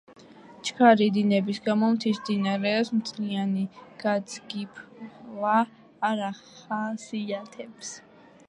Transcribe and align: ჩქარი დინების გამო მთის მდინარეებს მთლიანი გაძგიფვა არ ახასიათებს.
ჩქარი 0.67 1.09
დინების 1.17 1.59
გამო 1.65 1.89
მთის 1.97 2.21
მდინარეებს 2.21 2.91
მთლიანი 3.01 3.65
გაძგიფვა 4.05 5.55
არ 6.11 6.25
ახასიათებს. 6.31 7.97